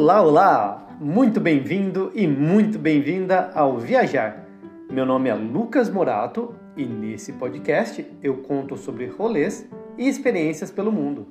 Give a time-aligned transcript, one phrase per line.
[0.00, 0.96] Olá, olá!
[1.00, 4.46] Muito bem-vindo e muito bem-vinda ao Viajar.
[4.88, 10.92] Meu nome é Lucas Morato e nesse podcast eu conto sobre rolês e experiências pelo
[10.92, 11.26] mundo.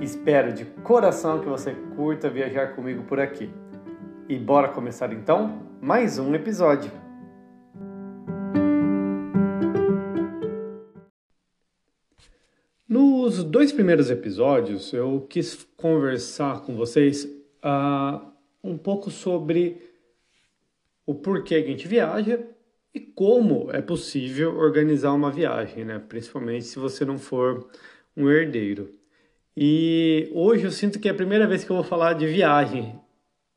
[0.00, 3.50] Espero de coração que você curta viajar comigo por aqui.
[4.28, 6.92] E bora começar então mais um episódio.
[12.88, 19.90] Nos dois primeiros episódios eu quis conversar com vocês uh, um pouco sobre
[21.06, 22.44] o porquê que a gente viaja
[22.94, 25.98] e como é possível organizar uma viagem, né?
[25.98, 27.68] principalmente se você não for
[28.16, 28.94] um herdeiro.
[29.56, 33.00] E hoje eu sinto que é a primeira vez que eu vou falar de viagem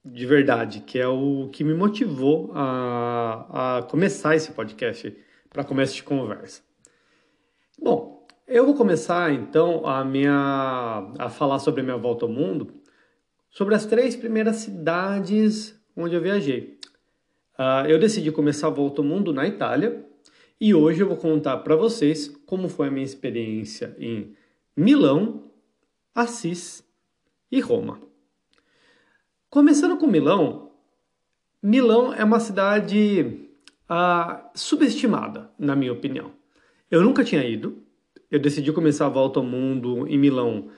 [0.06, 5.18] de verdade, que é o que me motivou a, a começar esse podcast
[5.50, 6.62] para começo de conversa.
[7.82, 12.75] Bom, eu vou começar então a minha a falar sobre a minha volta ao mundo
[13.56, 16.78] sobre as três primeiras cidades onde eu viajei.
[17.58, 20.06] Uh, eu decidi começar a volta ao mundo na Itália
[20.60, 24.36] e hoje eu vou contar para vocês como foi a minha experiência em
[24.76, 25.50] Milão,
[26.14, 26.84] Assis
[27.50, 28.02] e Roma.
[29.50, 30.72] Começando com Milão,
[31.64, 33.48] Milão é uma cidade
[33.90, 36.34] uh, subestimada, na minha opinião.
[36.92, 37.82] Eu nunca tinha ido,
[38.30, 40.70] eu decidi começar a volta ao mundo em Milão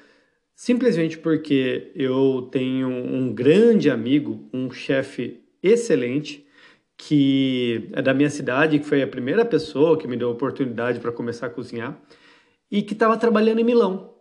[0.58, 6.48] simplesmente porque eu tenho um grande amigo, um chefe excelente,
[6.98, 11.00] que é da minha cidade, que foi a primeira pessoa que me deu a oportunidade
[11.00, 12.02] para começar a cozinhar,
[12.72, 14.16] e que estava trabalhando em Milão.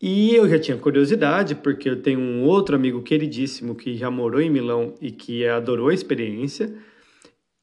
[0.00, 4.40] E eu já tinha curiosidade, porque eu tenho um outro amigo queridíssimo que já morou
[4.40, 6.72] em Milão e que adorou a experiência.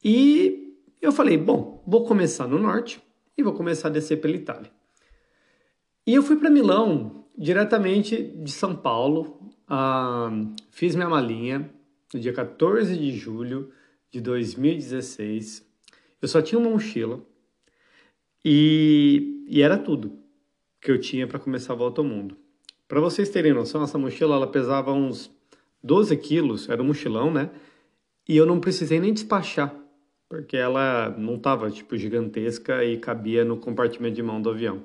[0.04, 3.00] E eu falei: bom, vou começar no norte
[3.38, 4.70] e vou começar a descer pela Itália.
[6.06, 9.40] E eu fui para Milão diretamente de São Paulo.
[10.70, 11.70] Fiz minha malinha
[12.12, 13.70] no dia 14 de julho
[14.10, 15.66] de 2016.
[16.20, 17.20] Eu só tinha uma mochila
[18.44, 20.18] e, e era tudo
[20.80, 22.36] que eu tinha para começar a volta ao mundo.
[22.86, 25.30] Para vocês terem noção, essa mochila ela pesava uns
[25.82, 27.50] 12 quilos, era um mochilão, né?
[28.28, 29.74] E eu não precisei nem despachar,
[30.28, 34.84] porque ela não estava tipo gigantesca e cabia no compartimento de mão do avião.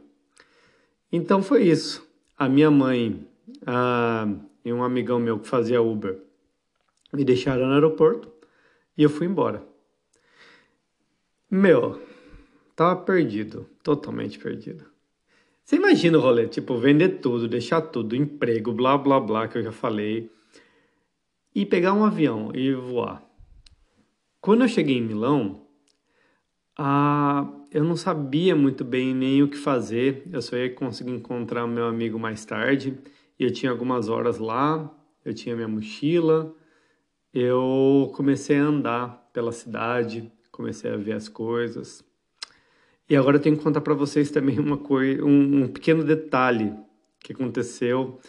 [1.11, 2.06] Então foi isso
[2.37, 3.27] a minha mãe
[3.65, 4.27] a,
[4.63, 6.21] e um amigão meu que fazia Uber
[7.13, 8.31] me deixaram no aeroporto
[8.97, 9.65] e eu fui embora.
[11.49, 12.01] Meu,
[12.75, 14.85] tava perdido, totalmente perdido.
[15.63, 19.63] Você imagina o rolê, tipo, vender tudo, deixar tudo, emprego, blá blá blá, que eu
[19.63, 20.31] já falei,
[21.53, 23.23] e pegar um avião e voar.
[24.39, 25.67] Quando eu cheguei em Milão,
[26.77, 31.65] a, eu não sabia muito bem nem o que fazer, eu só ia conseguir encontrar
[31.65, 32.97] o meu amigo mais tarde.
[33.39, 34.91] E eu tinha algumas horas lá,
[35.23, 36.55] eu tinha minha mochila,
[37.33, 42.03] eu comecei a andar pela cidade, comecei a ver as coisas.
[43.09, 46.73] E agora eu tenho que contar para vocês também uma coisa, um, um, pequeno detalhe
[47.19, 48.19] que aconteceu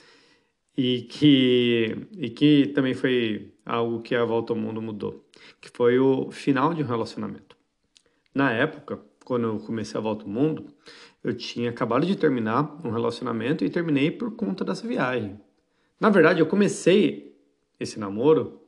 [0.77, 5.25] e que, e que também foi algo que a volta ao mundo mudou,
[5.61, 7.57] que foi o final de um relacionamento.
[8.35, 10.65] Na época, quando eu comecei a volta ao mundo,
[11.23, 15.39] eu tinha acabado de terminar um relacionamento e terminei por conta dessa viagem.
[16.01, 17.37] Na verdade, eu comecei
[17.79, 18.63] esse namoro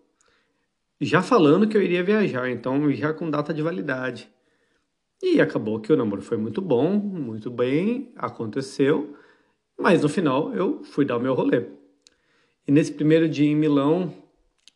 [1.01, 4.31] já falando que eu iria viajar, então já com data de validade.
[5.23, 9.17] E acabou que o namoro foi muito bom, muito bem, aconteceu,
[9.79, 11.69] mas no final eu fui dar o meu rolê.
[12.69, 14.13] E nesse primeiro dia em Milão,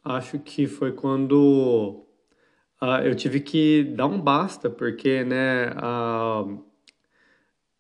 [0.03, 2.04] acho que foi quando
[2.85, 5.71] uh, eu tive que dar um basta, porque, né,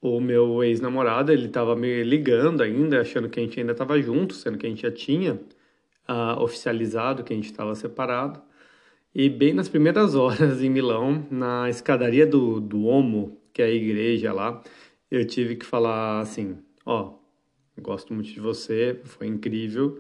[0.00, 4.34] o meu ex-namorado, ele estava me ligando ainda, achando que a gente ainda estava junto,
[4.34, 5.34] sendo que a gente já tinha
[6.08, 8.42] uh, oficializado que a gente estava separado.
[9.14, 12.86] E bem nas primeiras horas em Milão, na escadaria do, do
[13.52, 14.62] que é a igreja lá,
[15.10, 17.12] eu tive que falar assim, ó,
[17.76, 19.98] oh, gosto muito de você, foi incrível,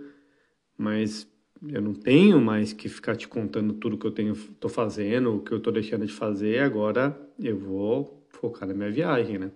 [0.76, 1.26] mas
[1.68, 5.40] eu não tenho mais que ficar te contando tudo que eu tenho, tô fazendo, o
[5.40, 9.50] que eu tô deixando de fazer, agora eu vou focar na minha viagem, né?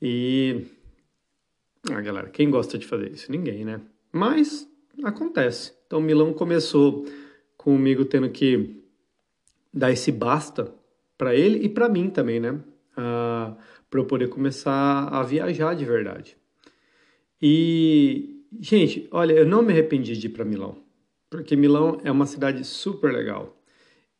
[0.00, 0.66] E
[1.90, 3.30] ah, galera, quem gosta de fazer isso?
[3.30, 3.80] Ninguém, né?
[4.12, 4.68] Mas
[5.02, 5.74] acontece.
[5.86, 7.06] Então Milão começou
[7.56, 8.82] comigo tendo que
[9.72, 10.72] dar esse basta
[11.18, 12.58] para ele e para mim também, né?
[12.96, 13.56] Ah,
[13.90, 16.36] para eu poder começar a viajar de verdade.
[17.40, 20.85] E gente, olha, eu não me arrependi de ir para Milão
[21.36, 23.54] porque Milão é uma cidade super legal.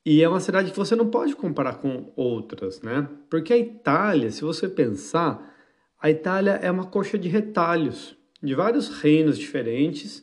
[0.05, 3.09] E é uma cidade que você não pode comparar com outras, né?
[3.31, 5.57] Porque a Itália, se você pensar,
[5.99, 10.23] a Itália é uma coxa de retalhos de vários reinos diferentes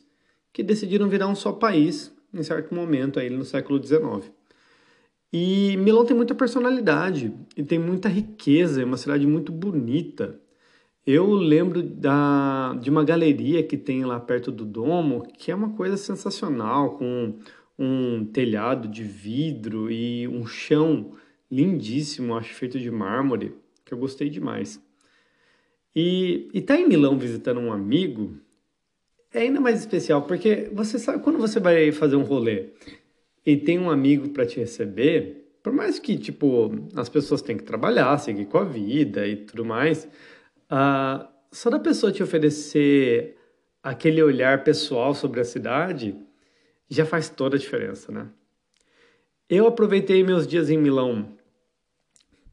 [0.52, 4.30] que decidiram virar um só país em certo momento aí no século XIX.
[5.32, 10.40] E Milão tem muita personalidade e tem muita riqueza, é uma cidade muito bonita.
[11.06, 15.70] Eu lembro da, de uma galeria que tem lá perto do Domo, que é uma
[15.74, 17.34] coisa sensacional, com
[17.78, 21.12] um telhado de vidro e um chão
[21.50, 23.54] lindíssimo, acho feito de mármore,
[23.84, 24.80] que eu gostei demais.
[25.94, 28.36] E estar tá em Milão visitando um amigo
[29.32, 32.70] é ainda mais especial, porque você sabe, quando você vai fazer um rolê
[33.44, 37.64] e tem um amigo para te receber, por mais que, tipo, as pessoas têm que
[37.64, 40.08] trabalhar, seguir com a vida e tudo mais,
[40.70, 43.36] uh, só da pessoa te oferecer
[43.82, 46.16] aquele olhar pessoal sobre a cidade
[46.88, 48.28] já faz toda a diferença, né?
[49.48, 51.28] Eu aproveitei meus dias em Milão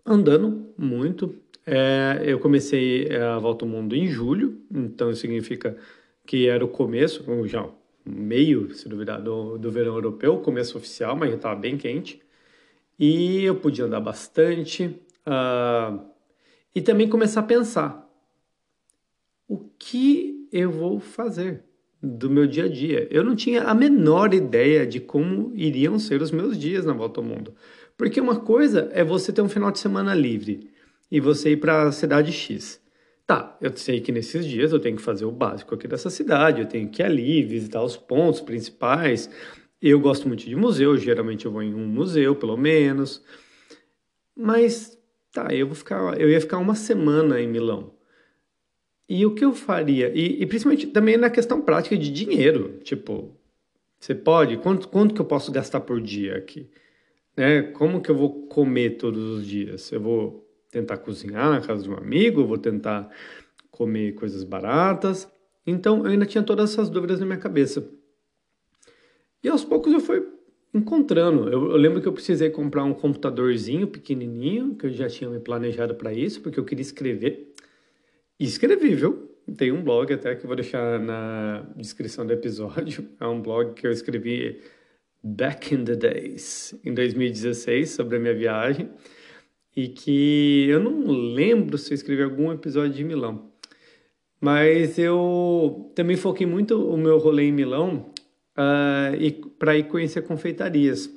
[0.05, 1.35] andando muito.
[1.65, 5.77] É, eu comecei a volta ao mundo em julho, então isso significa
[6.25, 7.69] que era o começo, já
[8.05, 12.21] meio, se duvidar, do, do verão europeu, começo oficial, mas já estava bem quente.
[12.99, 16.10] E eu podia andar bastante uh,
[16.73, 18.09] e também começar a pensar
[19.47, 21.63] o que eu vou fazer
[22.01, 23.07] do meu dia a dia.
[23.11, 27.19] Eu não tinha a menor ideia de como iriam ser os meus dias na volta
[27.19, 27.53] ao mundo.
[27.97, 30.71] Porque uma coisa é você ter um final de semana livre
[31.11, 32.81] e você ir para a cidade X.
[33.27, 36.61] Tá, eu sei que nesses dias eu tenho que fazer o básico aqui dessa cidade,
[36.61, 39.29] eu tenho que ir ali, visitar os pontos principais.
[39.81, 43.23] Eu gosto muito de museu, geralmente eu vou em um museu, pelo menos.
[44.35, 44.97] Mas
[45.31, 47.93] tá, eu vou ficar, eu ia ficar uma semana em Milão.
[49.07, 50.09] E o que eu faria?
[50.15, 52.79] E, e, principalmente também na questão prática de dinheiro.
[52.83, 53.37] Tipo,
[53.99, 54.57] você pode?
[54.57, 56.69] Quanto, quanto que eu posso gastar por dia aqui?
[57.35, 57.61] Né?
[57.61, 59.91] Como que eu vou comer todos os dias?
[59.91, 62.45] Eu vou tentar cozinhar na casa de um amigo?
[62.45, 63.09] vou tentar
[63.69, 65.27] comer coisas baratas?
[65.67, 67.85] Então, eu ainda tinha todas essas dúvidas na minha cabeça.
[69.43, 70.25] E aos poucos eu fui
[70.73, 71.49] encontrando.
[71.49, 75.39] Eu, eu, lembro que eu precisei comprar um computadorzinho pequenininho, que eu já tinha me
[75.39, 77.53] planejado para isso, porque eu queria escrever.
[78.39, 79.29] E escrevi, viu?
[79.57, 83.07] Tem um blog até que eu vou deixar na descrição do episódio.
[83.19, 84.61] É um blog que eu escrevi
[85.23, 88.89] back in the days, em 2016, sobre a minha viagem.
[89.75, 93.51] E que eu não lembro se eu escrevi algum episódio de Milão.
[94.39, 98.11] Mas eu também foquei muito o meu rolê em Milão
[98.61, 101.09] uh, para ir conhecer confeitarias.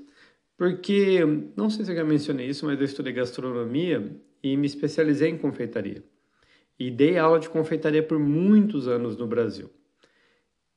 [0.56, 1.20] Porque,
[1.56, 5.38] não sei se eu já mencionei isso, mas eu estudei gastronomia e me especializei em
[5.38, 6.02] confeitaria
[6.78, 9.70] e dei aula de confeitaria por muitos anos no Brasil.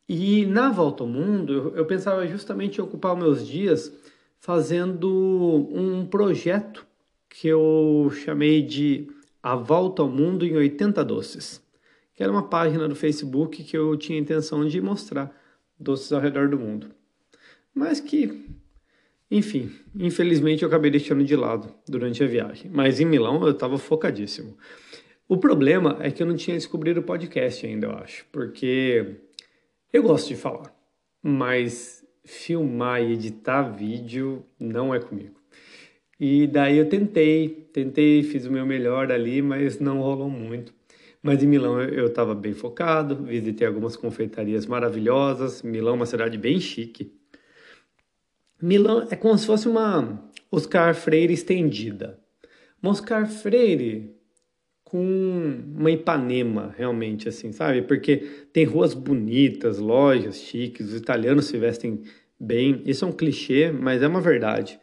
[0.07, 3.91] E na volta ao mundo, eu, pensava justamente em ocupar meus dias
[4.37, 6.85] fazendo um projeto
[7.27, 9.07] que eu chamei de
[9.43, 11.61] A Volta ao Mundo em 80 Doces,
[12.13, 15.35] que era uma página do Facebook que eu tinha intenção de mostrar
[15.79, 16.89] doces ao redor do mundo.
[17.73, 18.45] Mas que,
[19.29, 22.71] enfim, infelizmente eu acabei deixando de lado durante a viagem.
[22.73, 24.57] Mas em Milão eu estava focadíssimo.
[25.27, 29.17] O problema é que eu não tinha descobrido o podcast ainda, eu acho, porque
[29.91, 30.73] eu gosto de falar,
[31.21, 35.35] mas filmar e editar vídeo não é comigo.
[36.19, 40.73] E daí eu tentei, tentei, fiz o meu melhor ali, mas não rolou muito.
[41.21, 45.61] Mas em Milão eu estava bem focado, visitei algumas confeitarias maravilhosas.
[45.61, 47.13] Milão é uma cidade bem chique.
[48.61, 52.19] Milão é como se fosse uma Oscar Freire estendida.
[52.81, 54.15] Uma Oscar Freire
[54.83, 55.03] com
[55.75, 57.81] uma Ipanema, realmente, assim, sabe?
[57.81, 58.17] Porque
[58.53, 62.03] tem ruas bonitas, lojas chiques, os italianos se vestem
[62.39, 62.81] bem.
[62.85, 64.79] Isso é um clichê, mas é uma verdade,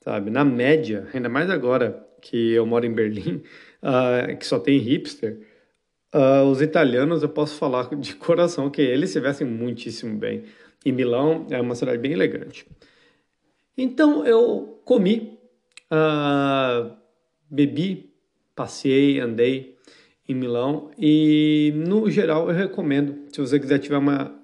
[0.00, 0.28] sabe?
[0.28, 3.42] Na média, ainda mais agora que eu moro em Berlim,
[3.80, 5.38] uh, que só tem hipster,
[6.14, 10.44] uh, os italianos, eu posso falar de coração que eles se vestem muitíssimo bem.
[10.84, 12.66] E Milão é uma cidade bem elegante.
[13.76, 15.38] Então eu comi,
[15.90, 16.94] uh,
[17.50, 18.14] bebi
[18.54, 19.76] passei, andei
[20.28, 24.40] em Milão e no geral eu recomendo, se você quiser tiver uma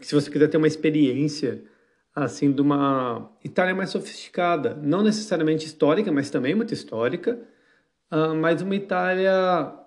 [0.00, 1.62] se você quiser ter uma experiência
[2.14, 7.38] assim de uma Itália mais sofisticada, não necessariamente histórica, mas também muito histórica,
[8.10, 9.83] uh, mas uma Itália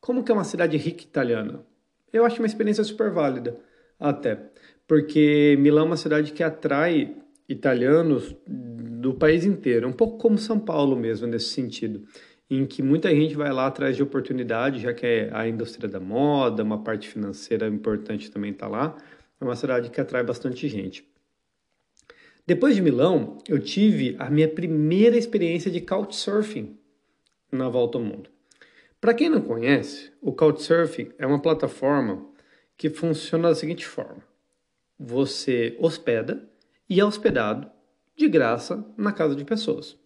[0.00, 1.64] como que é uma cidade rica italiana.
[2.12, 3.58] Eu acho uma experiência super válida
[3.98, 4.38] até,
[4.86, 7.16] porque Milão é uma cidade que atrai
[7.48, 12.06] italianos do país inteiro, um pouco como São Paulo mesmo nesse sentido
[12.50, 16.00] em que muita gente vai lá atrás de oportunidade, já que é a indústria da
[16.00, 18.96] moda, uma parte financeira importante também está lá.
[19.40, 21.06] É uma cidade que atrai bastante gente.
[22.46, 26.78] Depois de Milão, eu tive a minha primeira experiência de couchsurfing
[27.52, 28.30] na volta ao mundo.
[29.00, 32.26] Para quem não conhece, o couchsurfing é uma plataforma
[32.76, 34.22] que funciona da seguinte forma:
[34.98, 36.48] você hospeda
[36.88, 37.70] e é hospedado
[38.16, 39.96] de graça na casa de pessoas.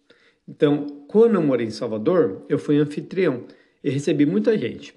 [0.47, 3.45] Então, quando eu morei em Salvador, eu fui anfitrião
[3.83, 4.93] e recebi muita gente.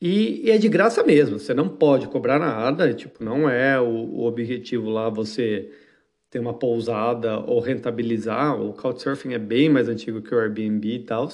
[0.00, 3.84] E, e, é de graça mesmo, você não pode cobrar nada, tipo, não é o,
[3.84, 5.72] o, objetivo lá você
[6.30, 10.98] ter uma pousada ou rentabilizar, o Couchsurfing é bem mais antigo que o Airbnb e
[11.00, 11.28] tal.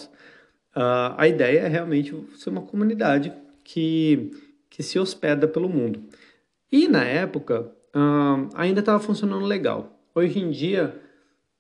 [0.77, 4.31] Uh, a ideia é realmente ser uma comunidade que,
[4.69, 6.03] que se hospeda pelo mundo.
[6.71, 9.97] E na época, uh, ainda estava funcionando legal.
[10.15, 11.01] Hoje em dia,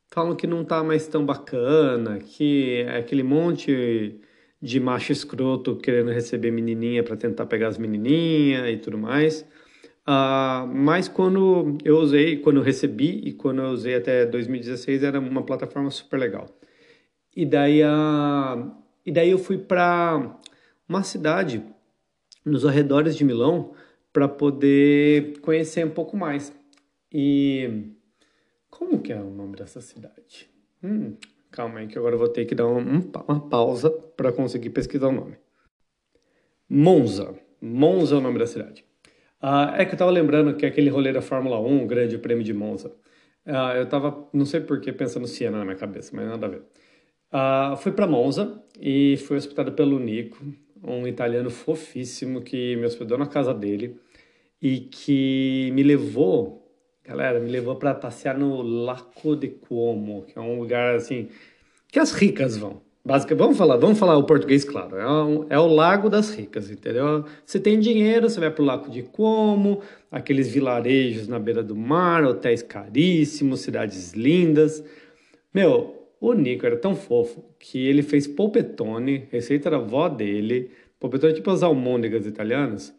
[0.09, 4.21] falam que não está mais tão bacana, que é aquele monte
[4.61, 9.42] de macho escroto querendo receber menininha para tentar pegar as menininhas e tudo mais.
[10.06, 15.18] Uh, mas quando eu usei, quando eu recebi e quando eu usei até 2016 era
[15.18, 16.47] uma plataforma super legal.
[17.35, 20.39] E daí, uh, e daí eu fui para
[20.89, 21.63] uma cidade
[22.45, 23.73] nos arredores de Milão
[24.13, 26.53] para poder conhecer um pouco mais.
[27.13, 27.93] E
[28.71, 30.49] como que é o nome dessa cidade?
[30.83, 31.17] Hum,
[31.55, 32.81] Calma aí que agora eu vou ter que dar um,
[33.29, 35.37] uma pausa para conseguir pesquisar o nome.
[36.69, 37.33] Monza.
[37.63, 38.85] Monza é o nome da cidade.
[39.41, 42.43] Ah, é que eu estava lembrando que aquele rolê da Fórmula 1, o grande prêmio
[42.43, 42.93] de Monza.
[43.47, 46.49] Ah, eu estava, não sei por que, pensando Siena na minha cabeça, mas nada a
[46.49, 46.63] ver.
[47.37, 50.38] Ah, fui para Monza e fui hospedado pelo Nico,
[50.81, 53.97] um italiano fofíssimo que me hospedou na casa dele
[54.62, 56.64] e que me levou
[57.07, 61.29] Galera, me levou para passear no Lago de Como, que é um lugar assim
[61.88, 62.81] que as ricas vão.
[63.05, 64.97] Basicamente, vamos falar, vamos falar o português claro.
[64.97, 67.26] É, um, é o Lago das Ricas, entendeu?
[67.45, 72.25] Você tem dinheiro, você vai pro Lago de Como, aqueles vilarejos na beira do mar,
[72.25, 74.83] hotéis caríssimos, cidades lindas.
[75.53, 80.71] Meu, o Nico era tão fofo que ele fez polpetone, receita da avó dele.
[80.99, 82.95] Polpetone tipo as almôndegas italianas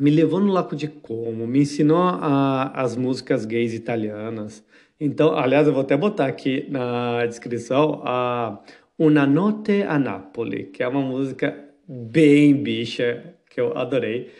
[0.00, 4.64] me levou no Lago de Como, me ensinou a, as músicas gays italianas.
[4.98, 8.62] Então, aliás, eu vou até botar aqui na descrição a
[8.98, 11.54] Una Notte a Napoli, que é uma música
[11.86, 14.30] bem bicha, que eu adorei.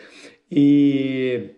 [0.51, 1.51] E,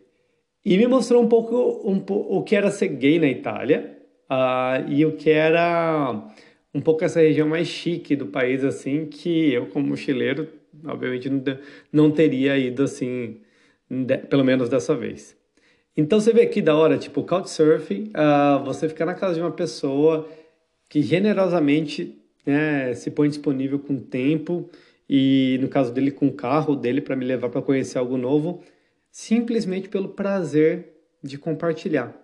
[0.65, 1.55] e me mostrou um pouco
[1.89, 3.92] um, o que era ser gay na Itália
[4.29, 6.29] uh, e o que era
[6.73, 10.47] um pouco essa região mais chique do país, assim, que eu, como mochileiro,
[10.85, 11.29] obviamente
[11.91, 13.41] não, teria ido assim
[13.89, 15.37] de, pelo menos dessa vez.
[15.95, 19.51] Então você vê que da hora, tipo, Couchsurfing, uh, você ficar na casa de uma
[19.51, 20.27] pessoa
[20.89, 24.69] que generosamente né, se põe disponível com tempo
[25.07, 28.63] e, no caso dele, com o carro dele para me levar para conhecer algo novo,
[29.11, 32.22] simplesmente pelo prazer de compartilhar.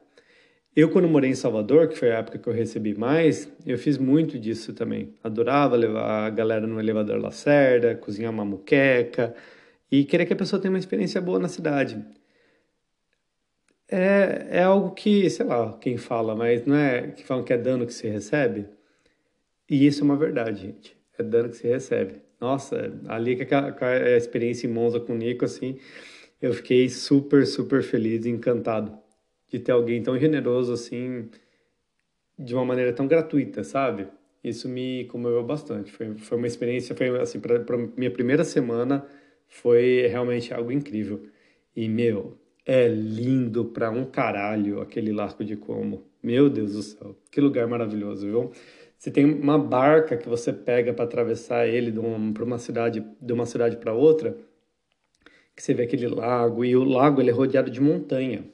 [0.79, 3.98] Eu, quando morei em Salvador, que foi a época que eu recebi mais, eu fiz
[3.98, 5.13] muito disso também.
[5.21, 9.36] Adorava levar a galera no elevador Lacerda, cozinhar uma muqueca,
[9.91, 12.01] e querer que a pessoa tenha uma experiência boa na cidade.
[13.89, 17.57] É, é algo que, sei lá, quem fala, mas não é que falam que é
[17.57, 18.65] dano que se recebe.
[19.69, 20.95] E isso é uma verdade, gente.
[21.17, 22.21] É dano que se recebe.
[22.39, 25.77] Nossa, ali com a, com a experiência em Monza com o Nico, assim,
[26.41, 28.98] eu fiquei super, super feliz e encantado
[29.50, 31.29] de ter alguém tão generoso assim,
[32.38, 34.08] de uma maneira tão gratuita, sabe?
[34.44, 35.91] Isso me comoveu bastante.
[35.91, 39.06] Foi, foi uma experiência, foi assim, para minha primeira semana
[39.48, 41.24] foi realmente algo incrível.
[41.75, 46.08] E, meu, é lindo pra um caralho aquele Largo de Como.
[46.22, 48.51] Meu Deus do céu, que lugar maravilhoso, viu?
[48.98, 53.03] Você tem uma barca que você pega para atravessar ele de uma, pra uma cidade,
[53.22, 54.38] de uma cidade para outra,
[55.56, 58.46] que você vê aquele lago, e o lago ele é rodeado de montanha.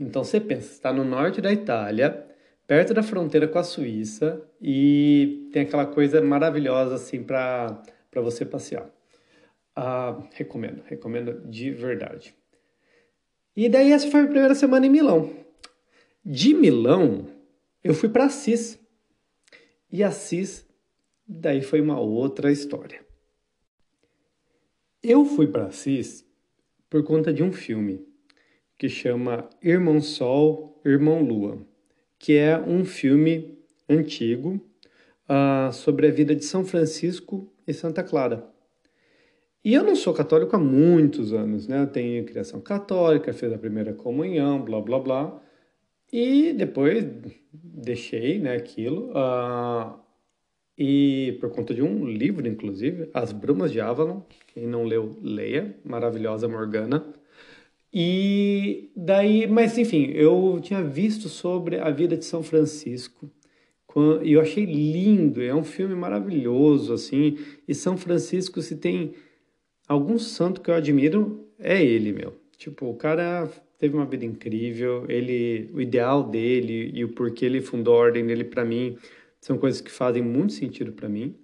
[0.00, 2.26] Então você pensa, está no norte da Itália,
[2.66, 7.82] perto da fronteira com a Suíça, e tem aquela coisa maravilhosa assim para
[8.14, 8.90] você passear.
[9.76, 12.34] Ah, recomendo, recomendo de verdade.
[13.54, 15.34] E daí essa foi a primeira semana em Milão.
[16.24, 17.26] De Milão,
[17.84, 18.80] eu fui para Assis.
[19.92, 20.66] E Assis,
[21.28, 23.04] daí foi uma outra história.
[25.02, 26.24] Eu fui para Assis
[26.88, 28.09] por conta de um filme
[28.80, 31.58] que chama Irmão Sol, Irmão Lua,
[32.18, 34.58] que é um filme antigo
[35.28, 38.42] uh, sobre a vida de São Francisco e Santa Clara.
[39.62, 41.82] E eu não sou católico há muitos anos, né?
[41.82, 45.42] Eu tenho criação católica, fiz a primeira comunhão, blá blá blá.
[46.10, 47.06] E depois
[47.52, 49.10] deixei né, aquilo.
[49.10, 50.00] Uh,
[50.78, 54.22] e por conta de um livro, inclusive, As Brumas de Avalon.
[54.46, 55.76] Quem não leu, leia.
[55.84, 57.19] Maravilhosa Morgana.
[57.92, 63.30] E daí, mas enfim, eu tinha visto sobre a vida de São Francisco.
[64.22, 67.36] E eu achei lindo, é um filme maravilhoso, assim.
[67.66, 69.14] E São Francisco se tem
[69.88, 72.34] algum santo que eu admiro é ele, meu.
[72.56, 75.04] Tipo, o cara teve uma vida incrível.
[75.08, 78.96] Ele, o ideal dele e o porquê ele fundou a ordem dele para mim
[79.40, 81.34] são coisas que fazem muito sentido para mim.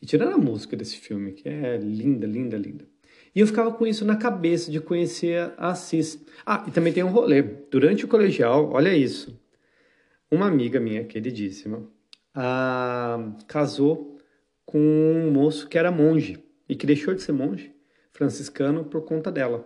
[0.00, 2.86] E tirando a música desse filme, que é linda, linda, linda.
[3.38, 6.20] E eu ficava com isso na cabeça de conhecer a Assis.
[6.44, 7.40] Ah, e também tem um rolê.
[7.40, 9.40] Durante o colegial, olha isso.
[10.28, 11.88] Uma amiga minha, queridíssima,
[12.34, 14.18] ah, casou
[14.66, 17.72] com um moço que era monge e que deixou de ser monge
[18.10, 19.64] franciscano por conta dela.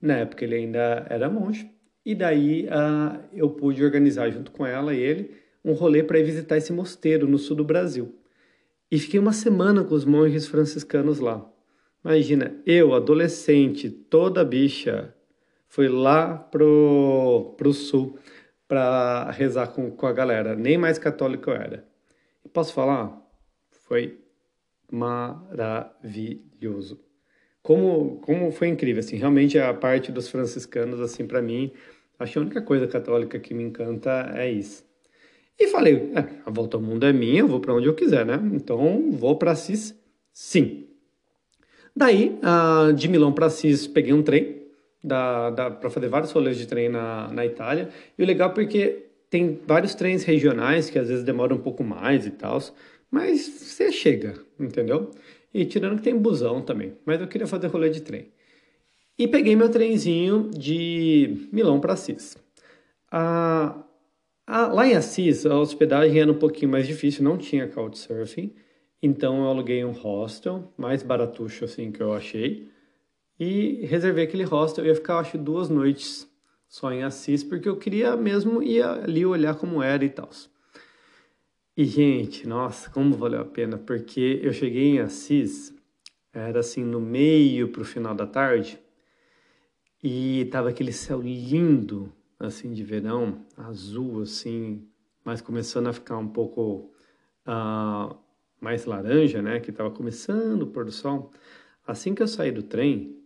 [0.00, 1.70] Na época ele ainda era monge
[2.02, 6.24] e daí ah, eu pude organizar junto com ela e ele um rolê para ir
[6.24, 8.18] visitar esse mosteiro no sul do Brasil.
[8.90, 11.49] E fiquei uma semana com os monges franciscanos lá.
[12.04, 15.14] Imagina, eu, adolescente, toda bicha,
[15.68, 18.18] fui lá pro, pro sul
[18.66, 20.54] para rezar com, com a galera.
[20.54, 21.84] Nem mais católico eu era.
[22.44, 23.20] E posso falar?
[23.70, 24.18] Foi
[24.90, 25.90] maravilhoso.
[27.62, 31.70] Como, como foi incrível, assim, realmente a parte dos franciscanos, assim, para mim,
[32.18, 34.88] acho que a única coisa católica que me encanta é isso.
[35.58, 38.24] E falei, é, a volta ao mundo é minha, eu vou para onde eu quiser,
[38.24, 38.40] né?
[38.54, 39.94] Então, vou para Assis,
[40.32, 40.89] sim.
[41.94, 44.60] Daí, uh, de Milão para Assis, peguei um trem
[45.06, 47.88] para fazer vários rolês de trem na, na Itália.
[48.18, 51.82] E o legal é porque tem vários trens regionais que às vezes demoram um pouco
[51.82, 52.60] mais e tal,
[53.10, 55.10] mas você chega, entendeu?
[55.54, 58.28] E tirando que tem busão também, mas eu queria fazer rolê de trem.
[59.18, 62.36] E peguei meu trenzinho de Milão para Assis.
[63.10, 63.84] Ah,
[64.46, 68.52] lá em Assis, a hospedagem era um pouquinho mais difícil, não tinha couchsurfing.
[69.02, 72.70] Então eu aluguei um hostel, mais baratucho assim que eu achei,
[73.38, 74.84] e reservei aquele hostel.
[74.84, 76.30] Eu ia ficar, acho, duas noites
[76.68, 80.28] só em Assis, porque eu queria mesmo ir ali olhar como era e tal.
[81.76, 85.74] E, gente, nossa, como valeu a pena, porque eu cheguei em Assis,
[86.32, 88.78] era assim, no meio pro final da tarde,
[90.02, 94.86] e tava aquele céu lindo, assim, de verão, azul, assim,
[95.24, 96.90] mas começando a ficar um pouco.
[97.46, 98.14] Uh,
[98.60, 101.32] mais laranja, né, que estava começando o pôr do sol,
[101.86, 103.16] assim que eu saí do trem,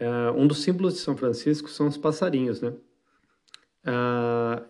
[0.00, 2.74] uh, um dos símbolos de São Francisco são os passarinhos, né?
[3.84, 4.64] Uh,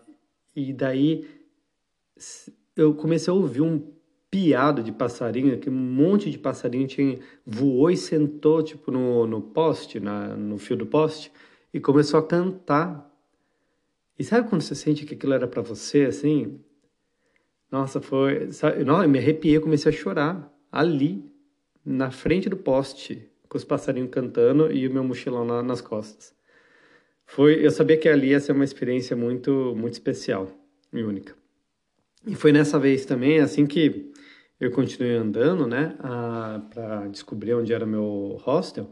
[0.55, 1.27] e daí
[2.75, 3.93] eu comecei a ouvir um
[4.31, 9.41] piado de passarinho, que um monte de passarinho tinha, voou e sentou tipo no, no
[9.41, 11.31] poste, na, no fio do poste,
[11.71, 13.11] e começou a cantar.
[14.17, 16.59] E sabe quando você sente que aquilo era para você, assim?
[17.73, 18.49] Nossa, foi.
[18.85, 21.25] Não, eu me arrepiei, comecei a chorar ali,
[21.83, 26.35] na frente do poste, com os passarinhos cantando e o meu mochilão na, nas costas.
[27.25, 30.51] Foi, eu sabia que ali ia ser uma experiência muito, muito especial
[30.93, 31.35] e única.
[32.27, 34.13] E foi nessa vez também, assim que
[34.59, 35.97] eu continuei andando, né,
[36.69, 38.91] para descobrir onde era meu hostel,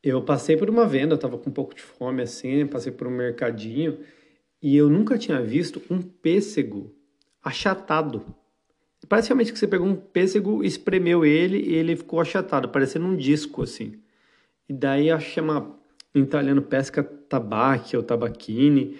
[0.00, 3.08] eu passei por uma venda, eu tava com um pouco de fome assim, passei por
[3.08, 3.98] um mercadinho
[4.62, 6.94] e eu nunca tinha visto um pêssego
[7.44, 8.24] achatado.
[9.08, 13.14] Parece realmente que você pegou um pêssego, espremeu ele e ele ficou achatado, parecendo um
[13.14, 14.00] disco assim.
[14.68, 15.78] E daí a chama
[16.14, 18.96] em italiano pesca tabaque ou tabaquine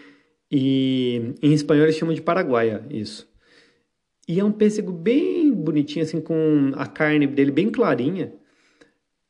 [0.51, 3.27] e em espanhol eles chamam de paraguaia isso.
[4.29, 8.33] E é um pêssego bem bonitinho assim com a carne dele bem clarinha.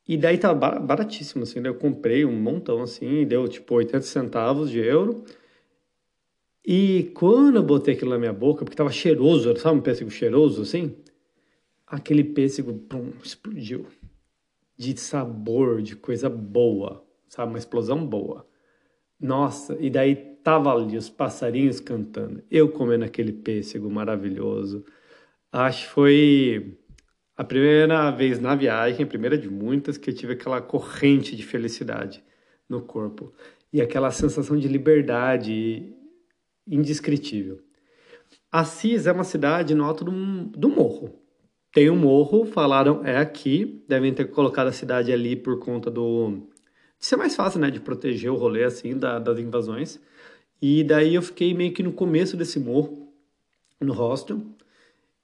[0.07, 4.79] E daí tá baratíssimo assim, eu comprei um montão assim, deu tipo 80 centavos de
[4.79, 5.25] euro.
[6.65, 10.63] E quando eu botei aquilo na minha boca, porque tava cheiroso, sabe um pêssego cheiroso
[10.63, 10.97] assim?
[11.87, 13.87] Aquele pêssego, pum, explodiu.
[14.77, 17.51] De sabor, de coisa boa, sabe?
[17.53, 18.47] Uma explosão boa.
[19.21, 24.85] Nossa, e daí tava ali os passarinhos cantando, eu comendo aquele pêssego maravilhoso.
[25.53, 26.79] Acho que foi
[27.37, 31.45] a primeira vez na viagem, a primeira de muitas, que eu tive aquela corrente de
[31.45, 32.25] felicidade
[32.69, 33.33] no corpo.
[33.73, 35.95] E aquela sensação de liberdade
[36.67, 37.61] indescritível.
[38.51, 40.13] Assis é uma cidade no alto do,
[40.57, 41.19] do morro.
[41.73, 46.49] Tem um morro, falaram é aqui, devem ter colocado a cidade ali por conta do
[46.99, 50.01] de ser mais fácil, né, de proteger o rolê assim da, das invasões.
[50.63, 53.13] E daí eu fiquei meio que no começo desse morro,
[53.79, 54.41] no hostel.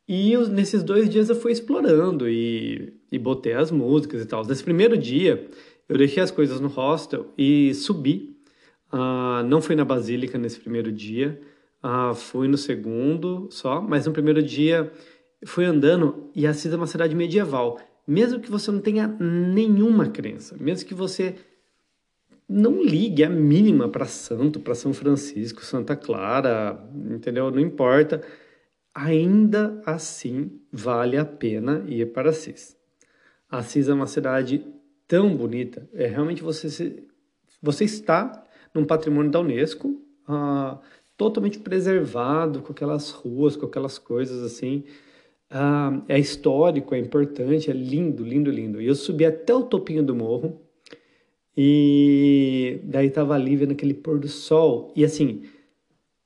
[0.06, 4.44] E eu, nesses dois dias eu fui explorando e, e botei as músicas e tal.
[4.44, 5.48] Nesse primeiro dia,
[5.88, 8.29] eu deixei as coisas no hostel e subi
[8.92, 11.40] Uh, não fui na Basílica nesse primeiro dia,
[11.84, 14.92] uh, fui no segundo só, mas no primeiro dia
[15.46, 17.78] fui andando e Assis é uma cidade medieval.
[18.06, 21.36] Mesmo que você não tenha nenhuma crença, mesmo que você
[22.48, 27.48] não ligue a mínima para santo, para São Francisco, Santa Clara, entendeu?
[27.50, 28.20] Não importa.
[28.92, 32.76] Ainda assim vale a pena ir para Assis.
[33.48, 34.66] Assis é uma cidade
[35.06, 37.04] tão bonita, é realmente você se,
[37.60, 38.44] você está
[38.74, 40.78] num patrimônio da Unesco, ah,
[41.16, 44.84] totalmente preservado, com aquelas ruas, com aquelas coisas assim.
[45.50, 48.80] Ah, é histórico, é importante, é lindo, lindo, lindo.
[48.80, 50.60] E eu subi até o topinho do morro
[51.56, 54.92] e daí tava ali vendo aquele pôr do sol.
[54.96, 55.42] E assim,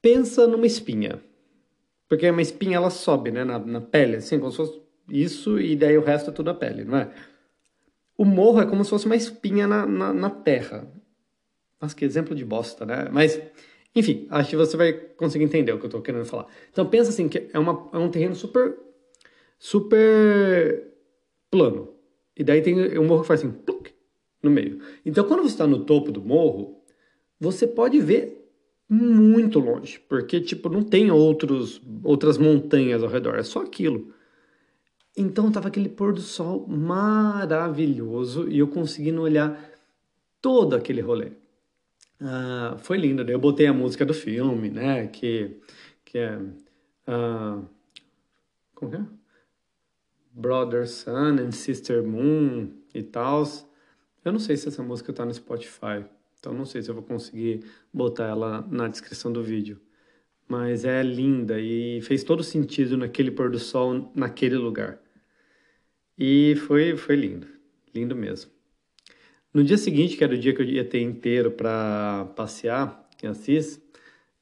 [0.00, 1.20] pensa numa espinha.
[2.08, 5.74] Porque uma espinha ela sobe, né, na, na pele, assim, como se fosse isso, e
[5.74, 7.10] daí o resto é tudo a pele, não é?
[8.16, 10.86] O morro é como se fosse uma espinha na, na, na terra.
[11.84, 13.10] Nossa, que exemplo de bosta, né?
[13.12, 13.38] Mas,
[13.94, 16.46] enfim, acho que você vai conseguir entender o que eu tô querendo falar.
[16.72, 18.74] Então, pensa assim, que é, uma, é um terreno super,
[19.58, 20.90] super
[21.50, 21.90] plano.
[22.34, 23.92] E daí tem um morro que faz assim, pluc,
[24.42, 24.78] no meio.
[25.04, 26.82] Então, quando você está no topo do morro,
[27.38, 28.40] você pode ver
[28.88, 34.12] muito longe, porque tipo não tem outros outras montanhas ao redor, é só aquilo.
[35.16, 39.58] Então tava aquele pôr do sol maravilhoso e eu conseguindo olhar
[40.40, 41.32] todo aquele rolê.
[42.20, 45.60] Ah, foi lindo, eu botei a música do filme, né, que
[46.04, 47.68] que é uh,
[48.74, 49.06] como é?
[50.32, 53.44] Brother Sun and Sister Moon e tal.
[54.24, 56.04] Eu não sei se essa música tá no Spotify,
[56.38, 59.80] então não sei se eu vou conseguir botar ela na descrição do vídeo.
[60.48, 65.00] Mas é linda e fez todo sentido naquele pôr do sol, naquele lugar.
[66.18, 67.46] E foi, foi lindo,
[67.94, 68.53] lindo mesmo.
[69.54, 73.28] No dia seguinte, que era o dia que eu ia ter inteiro para passear em
[73.28, 73.80] Assis,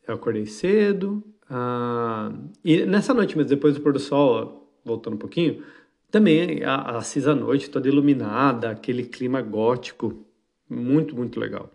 [0.08, 1.22] eu acordei cedo.
[1.50, 2.32] Ah,
[2.64, 5.62] e nessa noite, mas depois do pôr do sol, voltando um pouquinho,
[6.10, 10.24] também a, Assis à noite, toda iluminada, aquele clima gótico,
[10.68, 11.70] muito, muito legal.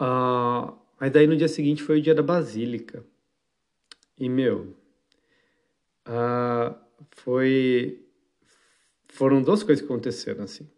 [0.00, 3.04] Uh, mas daí no dia seguinte foi o dia da Basílica.
[4.18, 4.76] E, meu,
[6.08, 6.74] uh,
[7.12, 8.00] foi...
[9.08, 10.68] Foram duas coisas que aconteceram, assim.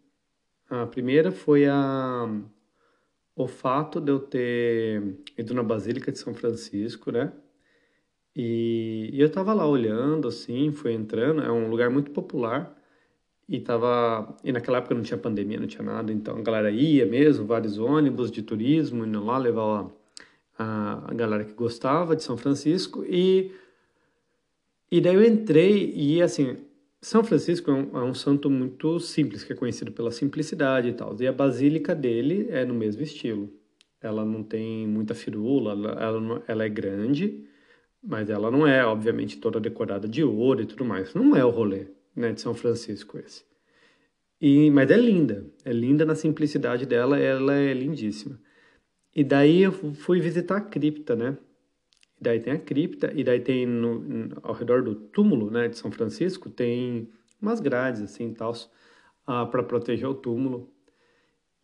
[0.69, 2.29] A primeira foi a,
[3.35, 7.31] o fato de eu ter ido na Basílica de São Francisco, né?
[8.35, 12.75] E, e eu tava lá olhando, assim, foi entrando, é um lugar muito popular.
[13.49, 14.37] E tava.
[14.43, 17.77] E naquela época não tinha pandemia, não tinha nada, então a galera ia mesmo, vários
[17.77, 19.89] ônibus de turismo, indo lá levar
[20.59, 23.05] a, a galera que gostava de São Francisco.
[23.07, 23.51] E,
[24.91, 26.57] e daí eu entrei e assim,
[27.07, 30.93] São Francisco é um, é um, santo muito simples, que é conhecido pela simplicidade e
[30.93, 31.15] tal.
[31.17, 33.49] E a basílica dele é no mesmo estilo.
[34.01, 37.47] Ela não tem muita firula, ela, ela, ela é grande,
[38.03, 41.13] mas ela não é, obviamente, toda decorada de ouro e tudo mais.
[41.13, 43.45] Não é o rolê né, de São Francisco esse.
[44.41, 48.37] E, mas é linda, é linda na simplicidade dela, ela é lindíssima.
[49.15, 51.37] E daí eu fui visitar a cripta, né?
[52.19, 55.91] Daí tem a cripta, e daí tem no, ao redor do túmulo, né, de São
[55.91, 58.53] Francisco, tem umas grades assim, tal,
[59.25, 60.71] ah, para proteger o túmulo.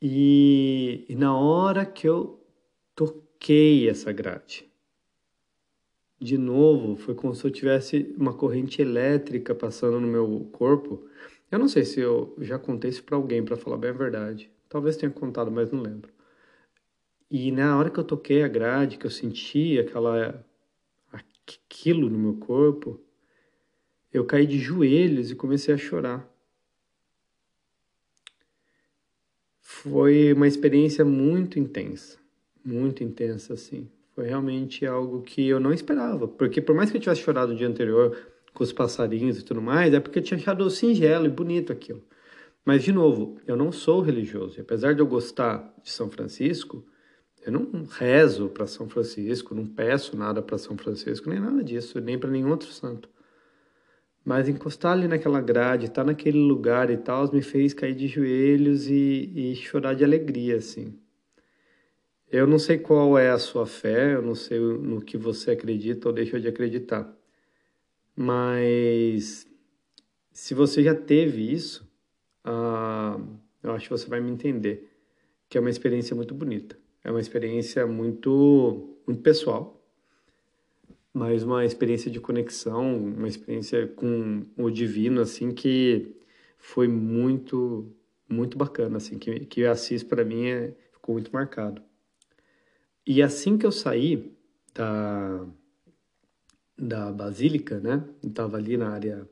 [0.01, 2.45] E, e na hora que eu
[2.95, 4.69] toquei essa grade,
[6.23, 11.05] de novo, foi como se eu tivesse uma corrente elétrica passando no meu corpo.
[11.51, 14.49] Eu não sei se eu já contei isso para alguém, para falar bem a verdade.
[14.69, 16.11] Talvez tenha contado, mas não lembro.
[17.35, 20.45] E na hora que eu toquei a grade, que eu senti aquela
[21.11, 23.01] aquilo no meu corpo,
[24.13, 26.31] eu caí de joelhos e comecei a chorar.
[29.59, 32.19] Foi uma experiência muito intensa,
[32.63, 33.89] muito intensa assim.
[34.13, 37.57] Foi realmente algo que eu não esperava, porque por mais que eu tivesse chorado no
[37.57, 38.15] dia anterior
[38.53, 42.03] com os passarinhos e tudo mais, é porque eu tinha achado singelo e bonito aquilo.
[42.63, 44.59] Mas, de novo, eu não sou religioso.
[44.59, 46.85] E apesar de eu gostar de São Francisco,
[47.45, 51.99] eu não rezo para São Francisco, não peço nada para São Francisco, nem nada disso,
[51.99, 53.09] nem para nenhum outro santo.
[54.23, 58.07] Mas encostar ali naquela grade, estar tá naquele lugar e tal, me fez cair de
[58.07, 60.97] joelhos e, e chorar de alegria, assim.
[62.31, 66.07] Eu não sei qual é a sua fé, eu não sei no que você acredita
[66.07, 67.13] ou deixa de acreditar.
[68.15, 69.45] Mas
[70.31, 71.87] se você já teve isso,
[72.45, 73.21] uh,
[73.61, 74.89] eu acho que você vai me entender
[75.49, 76.82] que é uma experiência muito bonita.
[77.03, 79.81] É uma experiência muito, muito pessoal,
[81.13, 86.15] mas uma experiência de conexão, uma experiência com o divino, assim, que
[86.57, 87.93] foi muito,
[88.27, 91.81] muito bacana, assim, que, que Assis para mim é, ficou muito marcado.
[93.05, 94.33] E assim que eu saí
[94.73, 95.45] da,
[96.77, 98.03] da Basílica, né?
[98.23, 99.29] Estava ali na área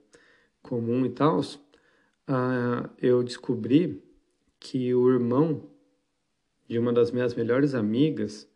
[0.61, 4.03] comum e tal, uh, eu descobri
[4.59, 5.70] que o irmão
[6.71, 8.49] de uma das minhas melhores amigas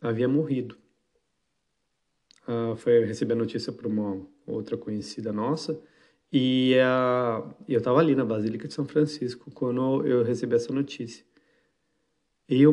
[0.00, 0.76] havia morrido.
[2.48, 5.80] Uh, foi receber a notícia por uma outra conhecida nossa
[6.32, 6.74] e
[7.68, 11.24] eu estava ali na Basílica de São Francisco quando eu recebi essa notícia.
[12.48, 12.64] E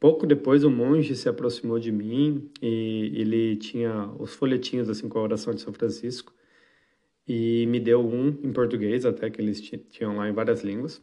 [0.00, 5.20] pouco depois um monge se aproximou de mim e ele tinha os folhetinhos assim com
[5.20, 6.34] a oração de São Francisco
[7.28, 11.00] e me deu um em português até que eles tinham lá em várias línguas.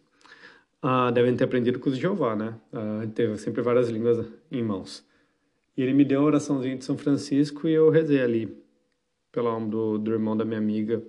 [0.85, 2.59] Ah, devem ter aprendido com os Jeová, né?
[2.73, 5.07] Ah, teve sempre várias línguas em mãos.
[5.77, 8.61] E ele me deu a oraçãozinha de São Francisco e eu rezei ali
[9.31, 11.01] pelo nome do, do irmão da minha amiga.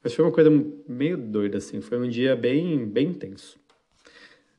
[0.00, 0.48] Mas foi uma coisa
[0.88, 3.58] meio doida assim, foi um dia bem bem intenso.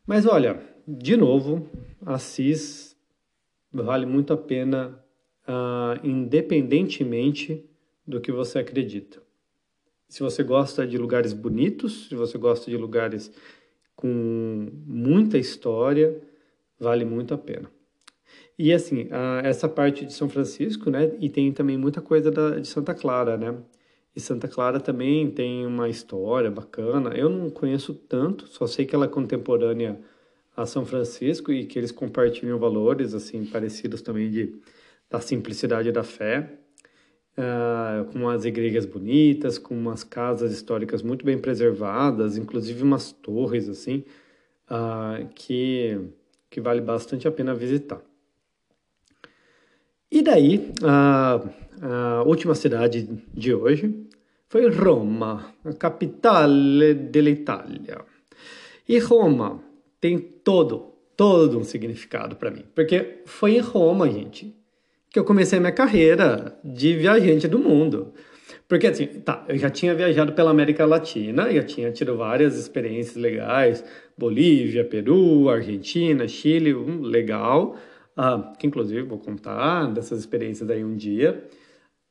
[0.06, 1.70] Mas olha, de novo,
[2.06, 2.94] Assis
[3.72, 5.02] vale muito a pena,
[5.48, 7.66] uh, independentemente
[8.06, 9.24] do que você acredita.
[10.10, 13.32] Se você gosta de lugares bonitos, se você gosta de lugares
[13.96, 16.22] com muita história,
[16.80, 17.70] vale muito a pena.
[18.58, 21.12] E assim, uh, essa parte de São Francisco, né?
[21.20, 23.56] E tem também muita coisa da, de Santa Clara, né?
[24.16, 27.16] E Santa Clara também tem uma história bacana.
[27.16, 30.00] Eu não conheço tanto, só sei que ela é contemporânea
[30.56, 34.62] a São Francisco e que eles compartilham valores assim parecidos também de
[35.10, 36.58] da simplicidade da fé,
[37.38, 43.68] uh, com umas igrejas bonitas, com umas casas históricas muito bem preservadas, inclusive umas torres
[43.70, 44.04] assim
[44.70, 46.00] uh, que
[46.50, 48.02] que vale bastante a pena visitar.
[50.12, 51.40] E daí a,
[51.82, 54.06] a última cidade de hoje
[54.50, 58.04] foi Roma, a capitale dell'Italia.
[58.86, 59.64] E Roma
[60.02, 62.66] tem todo, todo um significado para mim.
[62.76, 64.54] Porque foi em Roma, gente,
[65.12, 68.14] que eu comecei minha carreira de viajante do mundo.
[68.68, 73.18] Porque assim, tá, eu já tinha viajado pela América Latina, já tinha tido várias experiências
[73.18, 73.84] legais,
[74.18, 77.76] Bolívia, Peru, Argentina, Chile, um, legal,
[78.18, 81.44] uh, que inclusive vou contar dessas experiências aí um dia.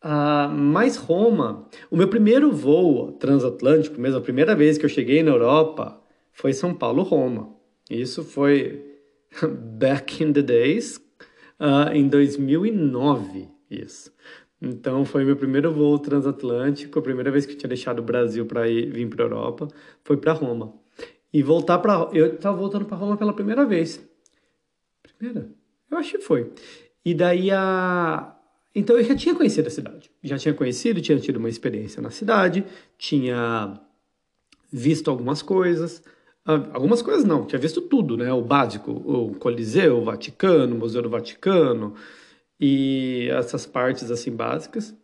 [0.04, 5.22] Uh, mas Roma, o meu primeiro voo transatlântico, mesmo a primeira vez que eu cheguei
[5.22, 5.98] na Europa,
[6.30, 7.54] foi São Paulo-Roma.
[7.88, 8.84] Isso foi
[9.78, 11.00] back in the days,
[11.60, 14.12] uh, em 2009, isso.
[14.60, 18.44] Então foi meu primeiro voo transatlântico, a primeira vez que eu tinha deixado o Brasil
[18.44, 19.68] para vir para Europa,
[20.02, 20.74] foi para Roma.
[21.32, 24.04] E voltar para eu estava voltando para Roma pela primeira vez.
[25.02, 25.48] Primeira?
[25.90, 26.52] Eu acho que foi.
[27.04, 28.36] E daí a
[28.74, 30.10] então eu já tinha conhecido a cidade.
[30.22, 32.64] Já tinha conhecido, tinha tido uma experiência na cidade,
[32.98, 33.80] tinha
[34.72, 36.02] visto algumas coisas,
[36.72, 38.32] algumas coisas não, tinha visto tudo, né?
[38.32, 41.94] O básico, o Coliseu, o Vaticano, o Museu do Vaticano
[42.58, 44.94] e essas partes assim básicas.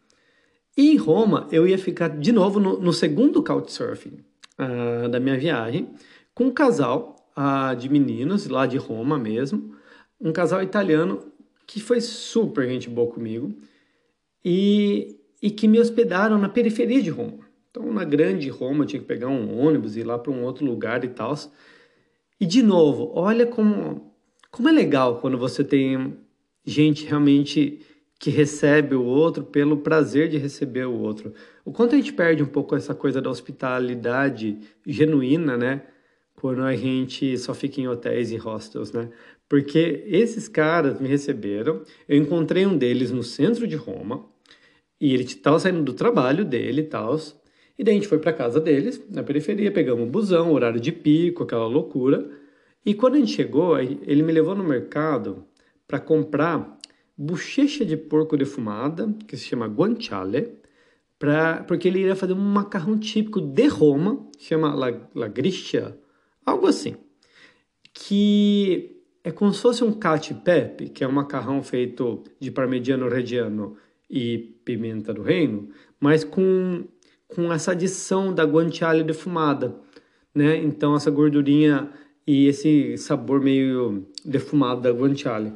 [0.76, 4.24] E em Roma eu ia ficar de novo no, no segundo couchsurfing
[4.58, 5.90] uh, da minha viagem
[6.34, 9.74] com um casal uh, de meninos lá de Roma mesmo,
[10.20, 11.32] um casal italiano
[11.66, 13.54] que foi super gente boa comigo
[14.44, 17.45] e, e que me hospedaram na periferia de Roma.
[17.76, 20.42] Então, na grande Roma, eu tinha que pegar um ônibus e ir lá para um
[20.44, 21.34] outro lugar e tal.
[22.40, 24.14] E, de novo, olha como,
[24.50, 26.16] como é legal quando você tem
[26.64, 27.82] gente realmente
[28.18, 31.34] que recebe o outro pelo prazer de receber o outro.
[31.66, 35.82] O quanto a gente perde um pouco essa coisa da hospitalidade genuína, né?
[36.34, 39.10] Quando a gente só fica em hotéis e hostels, né?
[39.46, 44.24] Porque esses caras me receberam, eu encontrei um deles no centro de Roma,
[44.98, 47.18] e ele estava saindo do trabalho dele e tal,
[47.78, 50.90] e daí a gente foi para casa deles, na periferia, pegamos um busão, horário de
[50.90, 52.28] pico, aquela loucura.
[52.84, 55.44] E quando a gente chegou, ele me levou no mercado
[55.86, 56.78] para comprar
[57.16, 60.54] bochecha de porco defumada, que se chama guanciale,
[61.18, 65.98] pra, porque ele iria fazer um macarrão típico de Roma, chama la, la griscia,
[66.44, 66.96] algo assim,
[67.92, 73.08] que é como se fosse um cacio pepe, que é um macarrão feito de parmigiano
[73.08, 73.76] reggiano
[74.08, 76.84] e pimenta do reino, mas com
[77.28, 79.74] com essa adição da guanciale defumada,
[80.34, 80.56] né?
[80.56, 81.90] Então essa gordurinha
[82.26, 85.52] e esse sabor meio defumado da guanciale.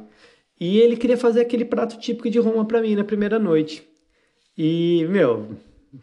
[0.59, 3.87] E ele queria fazer aquele prato típico de Roma para mim na primeira noite.
[4.57, 5.55] E, meu,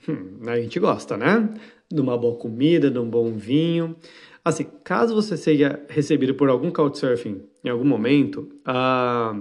[0.46, 1.48] a gente gosta, né?
[1.90, 3.96] De uma boa comida, de um bom vinho.
[4.44, 9.38] Assim, caso você seja recebido por algum couchsurfing em algum momento, ah,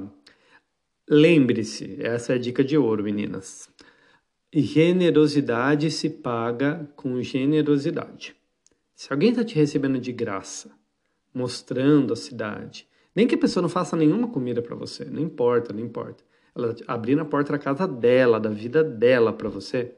[1.09, 3.69] lembre-se, essa é a dica de ouro, meninas.
[4.53, 8.33] Generosidade se paga com generosidade.
[8.95, 10.71] Se alguém está te recebendo de graça,
[11.33, 15.73] mostrando a cidade, nem que a pessoa não faça nenhuma comida para você, não importa,
[15.73, 16.23] não importa.
[16.55, 19.93] Ela tá abrindo a porta da casa dela, da vida dela para você,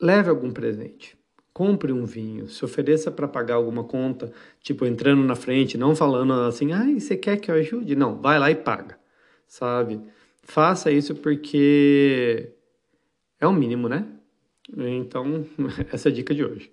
[0.00, 1.16] leve algum presente.
[1.54, 6.32] Compre um vinho, se ofereça para pagar alguma conta, tipo entrando na frente, não falando
[6.32, 7.94] assim, ah, você quer que eu ajude?
[7.94, 8.98] Não, vai lá e paga,
[9.46, 10.00] sabe?
[10.42, 12.52] Faça isso porque
[13.42, 14.06] é o mínimo, né?
[14.76, 15.44] Então,
[15.92, 16.72] essa é a dica de hoje.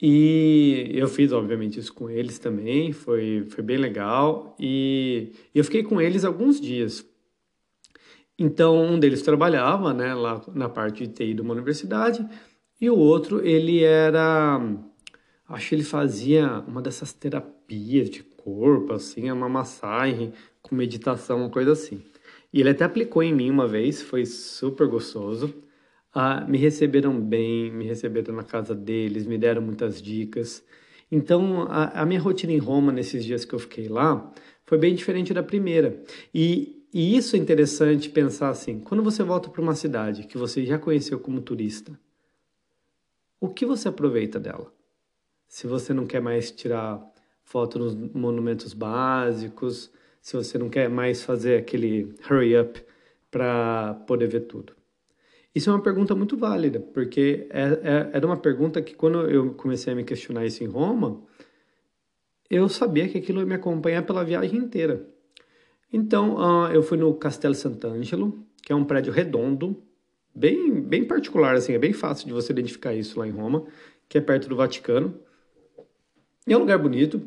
[0.00, 4.56] E eu fiz, obviamente, isso com eles também, foi, foi bem legal.
[4.58, 7.06] E eu fiquei com eles alguns dias.
[8.36, 12.26] Então, um deles trabalhava né, lá na parte de TI de uma universidade,
[12.80, 14.60] e o outro, ele era.
[15.48, 21.50] Acho que ele fazia uma dessas terapias de corpo, assim, uma massagem com meditação, uma
[21.50, 22.02] coisa assim.
[22.52, 25.54] E ele até aplicou em mim uma vez, foi super gostoso.
[26.14, 30.62] Ah, me receberam bem, me receberam na casa deles, me deram muitas dicas.
[31.10, 34.30] Então, a, a, minha rotina em Roma, nesses dias que eu fiquei lá,
[34.64, 36.02] foi bem diferente da primeira.
[36.34, 40.64] E, e isso é interessante pensar assim: quando você volta para uma cidade que você
[40.66, 41.98] já conheceu como turista,
[43.40, 44.72] o que você aproveita dela?
[45.48, 47.02] Se você não quer mais tirar
[47.42, 52.82] foto nos monumentos básicos, se você não quer mais fazer aquele hurry up
[53.30, 54.81] para poder ver tudo.
[55.54, 59.52] Isso é uma pergunta muito válida, porque é, é, era uma pergunta que quando eu
[59.54, 61.22] comecei a me questionar isso em Roma,
[62.48, 65.06] eu sabia que aquilo ia me acompanhar pela viagem inteira.
[65.92, 69.82] Então, uh, eu fui no Castelo Sant'Angelo, que é um prédio redondo,
[70.34, 73.66] bem, bem particular, assim, é bem fácil de você identificar isso lá em Roma,
[74.08, 75.20] que é perto do Vaticano.
[76.46, 77.22] E é um lugar bonito,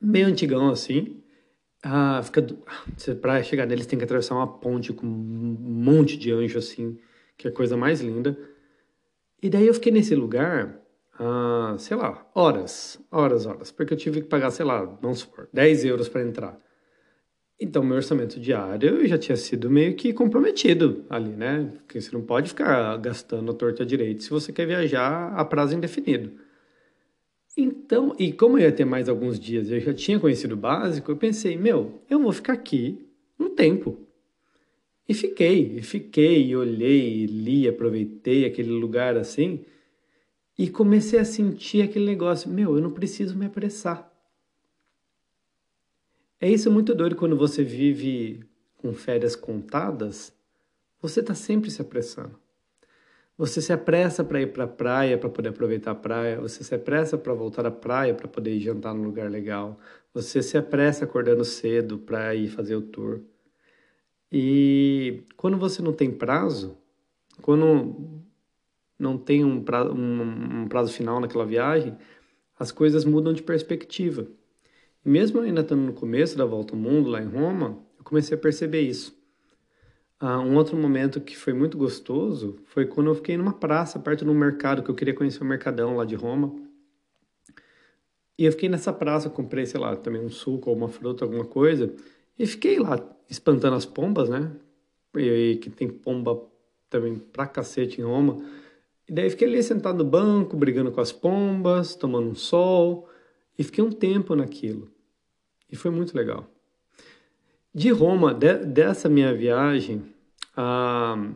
[0.00, 1.20] meio antigão assim,
[1.82, 2.46] ah, fica.
[3.20, 6.98] Pra chegar neles tem que atravessar uma ponte com um monte de anjo, assim,
[7.40, 8.38] que é a coisa mais linda.
[9.42, 10.78] E daí eu fiquei nesse lugar,
[11.18, 15.48] ah, sei lá, horas, horas, horas, porque eu tive que pagar, sei lá, vamos supor,
[15.50, 16.60] 10 euros para entrar.
[17.58, 21.72] Então, meu orçamento diário já tinha sido meio que comprometido ali, né?
[21.76, 25.74] Porque você não pode ficar gastando a torta direito se você quer viajar a prazo
[25.74, 26.32] indefinido.
[27.56, 31.10] Então, e como eu ia ter mais alguns dias, eu já tinha conhecido o básico,
[31.10, 33.06] eu pensei, meu, eu vou ficar aqui
[33.38, 34.09] um tempo.
[35.10, 39.64] E fiquei, e fiquei, e olhei, e li, aproveitei aquele lugar assim,
[40.56, 44.08] e comecei a sentir aquele negócio, meu, eu não preciso me apressar.
[46.40, 48.44] É isso muito doido quando você vive
[48.76, 50.32] com férias contadas,
[51.02, 52.38] você está sempre se apressando.
[53.36, 56.72] Você se apressa para ir para a praia para poder aproveitar a praia, você se
[56.72, 59.76] apressa para voltar à praia para poder ir jantar num lugar legal,
[60.14, 63.22] você se apressa acordando cedo para ir fazer o tour.
[64.32, 66.76] E quando você não tem prazo,
[67.42, 68.22] quando
[68.98, 71.96] não tem um prazo, um, um prazo final naquela viagem,
[72.58, 74.26] as coisas mudam de perspectiva.
[75.04, 78.40] Mesmo ainda estando no começo da volta ao mundo lá em Roma, eu comecei a
[78.40, 79.18] perceber isso.
[80.18, 84.24] Ah, um outro momento que foi muito gostoso foi quando eu fiquei numa praça perto
[84.24, 86.54] de um mercado, que eu queria conhecer o Mercadão lá de Roma.
[88.38, 91.46] E eu fiquei nessa praça, comprei, sei lá, também um suco ou uma fruta, alguma
[91.46, 91.94] coisa,
[92.38, 92.98] e fiquei lá
[93.30, 94.50] espantando as pombas, né?
[95.16, 96.42] E, e que tem pomba
[96.90, 98.44] também pra cacete em Roma.
[99.08, 103.08] E daí fiquei ali sentado no banco, brigando com as pombas, tomando um sol,
[103.56, 104.90] e fiquei um tempo naquilo.
[105.70, 106.46] E foi muito legal.
[107.72, 110.02] De Roma, de, dessa minha viagem,
[110.56, 111.30] ah,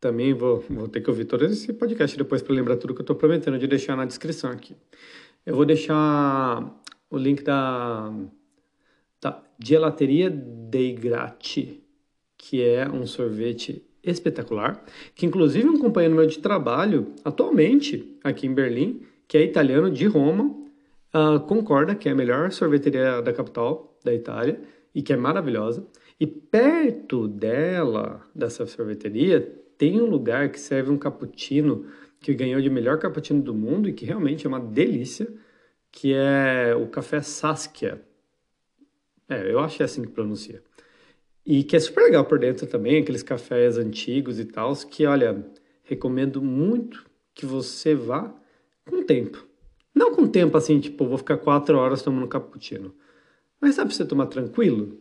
[0.00, 3.04] também vou, vou ter que ouvir todo esse podcast depois para lembrar tudo que eu
[3.04, 4.76] estou prometendo de deixar na descrição aqui.
[5.44, 6.72] Eu vou deixar
[7.10, 8.12] o link da,
[9.22, 11.82] da Gelateria dei Grati,
[12.36, 18.54] que é um sorvete espetacular, que inclusive um companheiro meu de trabalho, atualmente aqui em
[18.54, 20.44] Berlim, que é italiano de Roma,
[21.14, 24.60] uh, concorda que é a melhor sorveteria da capital da Itália
[24.92, 25.86] e que é maravilhosa.
[26.18, 29.40] E perto dela, dessa sorveteria,
[29.78, 31.86] tem um lugar que serve um cappuccino
[32.20, 35.28] que ganhou de melhor cappuccino do mundo e que realmente é uma delícia,
[35.90, 38.00] que é o café Saskia.
[39.32, 40.62] É, eu acho que é assim que pronuncia.
[41.44, 45.44] E que é super legal por dentro também, aqueles cafés antigos e tal, que, olha,
[45.82, 48.32] recomendo muito que você vá
[48.88, 49.44] com tempo.
[49.94, 52.94] Não com tempo assim, tipo, vou ficar quatro horas tomando cappuccino.
[53.60, 54.98] Mas sabe você tomar tranquilo,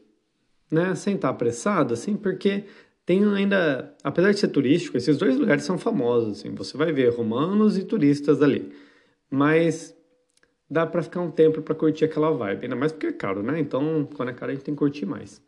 [0.72, 0.96] né?
[0.96, 2.66] Sem estar apressado, assim, porque
[3.06, 7.10] tem ainda, apesar de ser turístico, esses dois lugares são famosos, assim, você vai ver
[7.10, 8.72] romanos e turistas ali.
[9.30, 9.96] Mas
[10.72, 13.60] dá para ficar um tempo para curtir aquela vibe, ainda mais porque é caro, né?
[13.60, 15.42] Então, quando é caro, a gente tem que curtir mais.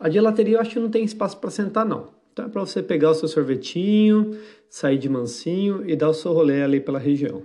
[0.00, 2.14] A gelateria eu acho que não tem espaço para sentar, não.
[2.32, 4.36] Então é para você pegar o seu sorvetinho,
[4.68, 7.42] sair de mansinho e dar o seu rolê ali pela região.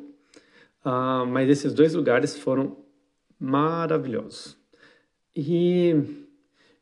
[0.84, 2.78] Ah, mas esses dois lugares foram
[3.38, 4.58] maravilhosos.
[5.36, 5.96] E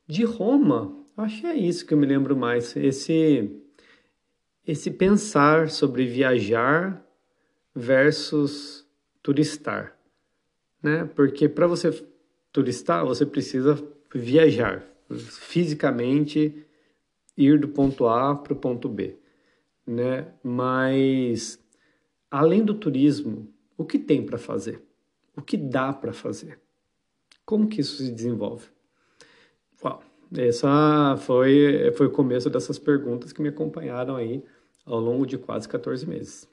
[0.08, 3.64] de Roma, acho que é isso que eu me lembro mais, esse
[4.66, 7.02] esse pensar sobre viajar
[7.74, 8.86] versus
[9.24, 9.97] turistar,
[10.82, 11.10] né?
[11.16, 11.92] Porque para você
[12.52, 13.78] turistar, você precisa
[14.14, 16.66] viajar fisicamente,
[17.38, 19.18] ir do ponto A para o ponto B,
[19.86, 20.34] né?
[20.44, 21.60] Mas
[22.30, 23.48] além do turismo,
[23.78, 24.82] O que tem para fazer?
[25.36, 26.60] O que dá para fazer?
[27.46, 28.66] Como que isso se desenvolve?
[29.84, 30.02] Uau,
[30.36, 34.44] essa foi, foi o começo dessas perguntas que me acompanharam aí
[34.84, 36.50] ao longo de quase 14 meses.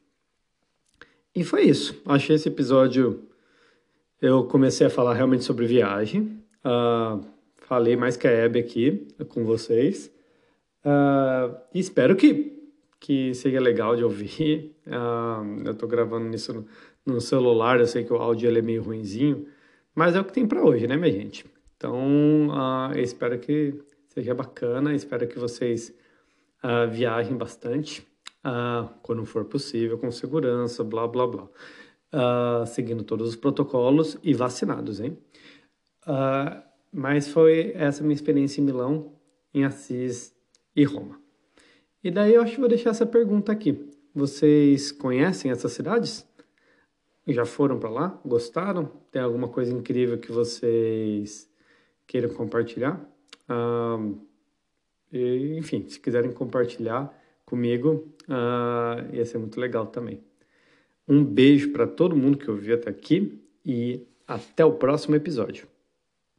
[1.35, 2.01] E foi isso.
[2.05, 3.27] Achei esse episódio.
[4.25, 6.43] Eu comecei a falar realmente sobre viagem.
[6.65, 7.23] Uh,
[7.57, 10.11] falei mais que a Hebe aqui com vocês.
[10.83, 14.75] Uh, espero que, que seja legal de ouvir.
[14.87, 16.67] Uh, eu estou gravando isso no,
[17.05, 19.47] no, celular, eu sei que o áudio ele é meio ruinzinho,
[19.95, 21.45] mas é o que tem para hoje, né, minha gente?
[21.77, 22.49] Então,
[22.95, 23.75] eu espero que
[24.09, 25.95] seja bacana, espero que vocês
[26.91, 28.09] viajem bastante,
[29.03, 31.47] quando for possível, com segurança, blá, blá, blá.
[32.67, 35.19] Seguindo todos os protocolos e vacinados, hein?
[36.93, 39.13] mas foi essa minha experiência em Milão,
[39.53, 40.35] em Assis
[40.77, 41.21] e Roma.
[42.03, 43.91] E daí eu acho que vou deixar essa pergunta aqui.
[44.15, 46.25] Vocês conhecem essas cidades?
[47.27, 48.21] Já foram para lá?
[48.25, 48.87] Gostaram?
[49.11, 51.51] Tem alguma coisa incrível que vocês
[52.07, 53.01] queiram compartilhar?
[53.49, 54.21] Uh,
[55.11, 57.13] enfim, se quiserem compartilhar
[57.47, 60.23] comigo, uh, ia ser muito legal também.
[61.07, 65.67] Um beijo para todo mundo que ouviu até aqui e até o próximo episódio.